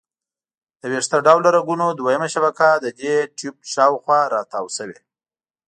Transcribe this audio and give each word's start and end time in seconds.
د 0.81 0.83
ویښته 0.91 1.17
ډوله 1.25 1.49
رګونو 1.57 1.85
دویمه 1.99 2.27
شبکه 2.33 2.67
د 2.77 2.85
دې 2.99 3.15
ټیوب 3.37 3.57
شاوخوا 3.73 4.19
را 4.33 4.41
تاو 4.51 4.67
شوي. 4.77 4.99